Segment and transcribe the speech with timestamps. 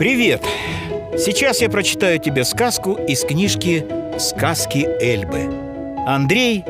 [0.00, 0.42] Привет!
[1.18, 3.86] Сейчас я прочитаю тебе сказку из книжки
[4.18, 5.42] «Сказки Эльбы».
[6.06, 6.64] Андрей,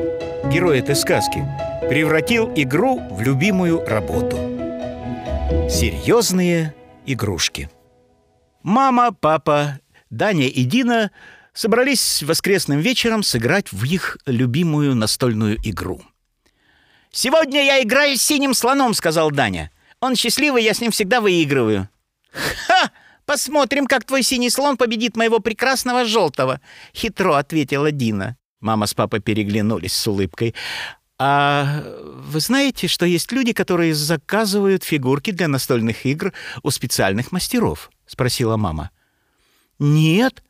[0.51, 1.41] герой этой сказки,
[1.87, 4.35] превратил игру в любимую работу.
[5.69, 6.75] Серьезные
[7.05, 7.69] игрушки.
[8.63, 9.79] Мама, папа,
[10.09, 11.09] Даня и Дина
[11.53, 16.01] собрались воскресным вечером сыграть в их любимую настольную игру.
[17.13, 19.71] «Сегодня я играю с синим слоном»,— сказал Даня.
[20.01, 21.87] «Он счастливый, я с ним всегда выигрываю».
[23.31, 23.37] «Ха!
[23.37, 26.59] Посмотрим, как твой синий слон победит моего прекрасного желтого»,—
[26.93, 28.35] хитро ответила Дина.
[28.59, 30.53] Мама с папой переглянулись с улыбкой.
[31.17, 31.81] «А
[32.27, 38.57] вы знаете, что есть люди, которые заказывают фигурки для настольных игр у специальных мастеров?»— спросила
[38.57, 38.89] мама.
[39.79, 40.43] «Нет.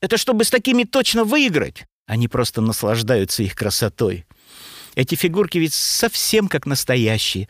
[0.00, 1.84] Это чтобы с такими точно выиграть».
[2.06, 4.24] Они просто наслаждаются их красотой.
[4.94, 7.48] Эти фигурки ведь совсем как настоящие.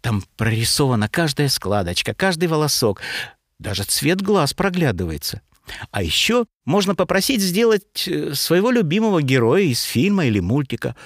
[0.00, 3.00] Там прорисована каждая складочка, каждый волосок.
[3.60, 5.42] Даже цвет глаз проглядывается.
[5.90, 10.96] А еще можно попросить сделать э, своего любимого героя из фильма или мультика.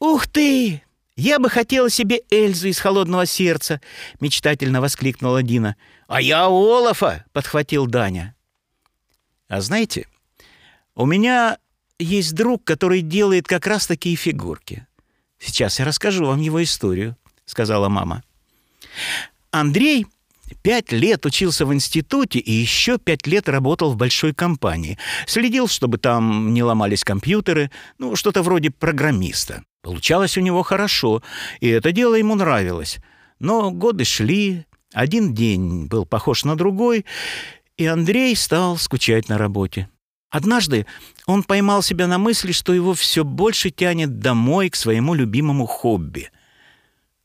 [0.00, 0.82] «Ух ты!
[1.16, 3.82] Я бы хотела себе Эльзу из «Холодного сердца»,—
[4.20, 5.76] мечтательно воскликнула Дина.
[6.08, 8.34] «А я Олафа!»— подхватил Даня.
[9.48, 10.06] А знаете,
[10.94, 11.58] у меня
[11.98, 14.86] есть друг, который делает как раз такие фигурки.
[15.38, 18.22] Сейчас я расскажу вам его историю»,— сказала мама.
[19.50, 20.06] Андрей
[20.62, 24.98] пять лет учился в институте и еще пять лет работал в большой компании.
[25.26, 29.64] Следил, чтобы там не ломались компьютеры, ну, что-то вроде программиста.
[29.82, 31.22] Получалось у него хорошо,
[31.60, 32.98] и это дело ему нравилось.
[33.40, 37.04] Но годы шли, один день был похож на другой,
[37.76, 39.88] и Андрей стал скучать на работе.
[40.30, 40.86] Однажды
[41.26, 46.30] он поймал себя на мысли, что его все больше тянет домой к своему любимому хобби.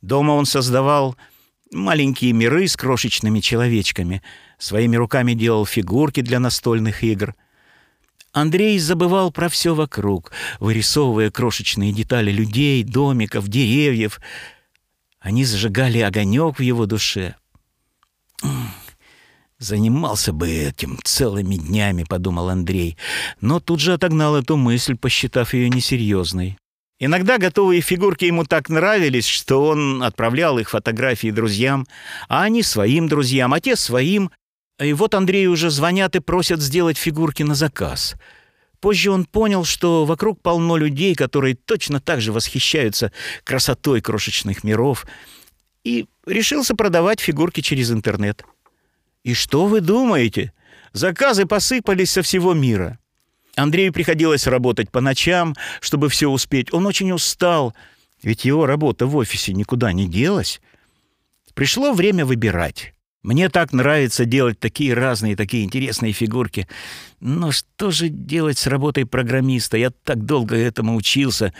[0.01, 1.15] Дома он создавал
[1.71, 4.21] маленькие миры с крошечными человечками,
[4.57, 7.35] своими руками делал фигурки для настольных игр.
[8.33, 14.19] Андрей забывал про все вокруг, вырисовывая крошечные детали людей, домиков, деревьев.
[15.19, 17.35] Они зажигали огонек в его душе.
[19.59, 22.95] «Занимался бы этим целыми днями»,— подумал Андрей,
[23.41, 26.59] но тут же отогнал эту мысль, посчитав ее несерьезной.
[26.99, 31.85] Иногда готовые фигурки ему так нравились, что он отправлял их фотографии друзьям,
[32.27, 34.31] а они своим друзьям, а те своим.
[34.79, 38.15] И вот Андрею уже звонят и просят сделать фигурки на заказ.
[38.79, 43.11] Позже он понял, что вокруг полно людей, которые точно так же восхищаются
[43.43, 45.05] красотой крошечных миров,
[45.83, 48.43] и решился продавать фигурки через интернет.
[49.23, 50.51] И что вы думаете?
[50.93, 52.99] Заказы посыпались со всего мира.
[53.57, 56.71] Андрею приходилось работать по ночам, чтобы все успеть.
[56.73, 57.73] Он очень устал,
[58.21, 60.61] ведь его работа в офисе никуда не делась.
[61.55, 62.93] Пришло время выбирать.
[63.23, 66.67] Мне так нравится делать такие разные, такие интересные фигурки.
[67.19, 69.75] Но что же делать с работой программиста?
[69.75, 71.51] Я так долго этому учился.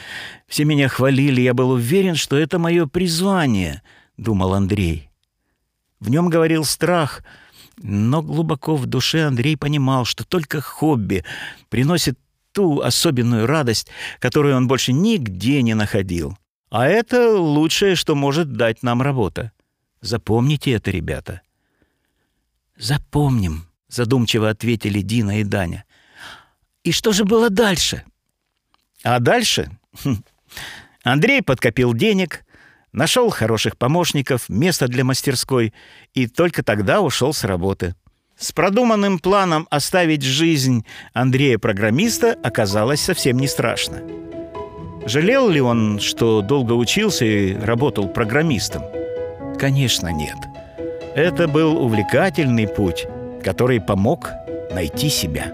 [0.48, 3.82] Все меня хвалили, я был уверен, что это мое призвание,—
[4.18, 5.10] думал Андрей.
[6.00, 7.24] В нем говорил страх—
[7.78, 11.24] но глубоко в душе Андрей понимал, что только хобби
[11.70, 12.18] приносит
[12.52, 13.88] ту особенную радость,
[14.20, 16.38] которую он больше нигде не находил.
[16.70, 19.52] А это лучшее, что может дать нам работа.
[20.02, 21.42] Запомните это, ребята.
[22.78, 25.86] «Запомним»,— задумчиво ответили Дина и Даня.
[26.84, 28.04] «И что же было дальше?»
[29.04, 29.72] А дальше?
[31.04, 32.44] Андрей подкопил денег,
[32.94, 35.74] Нашел хороших помощников, место для мастерской
[36.14, 37.96] и только тогда ушел с работы.
[38.38, 44.02] С продуманным планом оставить жизнь Андрея-программиста оказалось совсем не страшно.
[45.08, 48.84] Жалел ли он, что долго учился и работал программистом?
[49.58, 50.38] Конечно, нет.
[51.16, 53.08] Это был увлекательный путь,
[53.44, 54.30] который помог
[54.72, 55.52] найти себя.